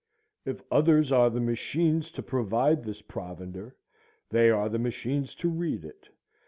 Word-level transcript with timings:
If 0.45 0.63
others 0.71 1.11
are 1.11 1.29
the 1.29 1.39
machines 1.39 2.09
to 2.13 2.23
provide 2.23 2.83
this 2.83 3.03
provender, 3.03 3.75
they 4.31 4.49
are 4.49 4.67
the 4.67 4.79
machines 4.79 5.35
to 5.35 5.47
read 5.47 5.85
it. 5.85 6.09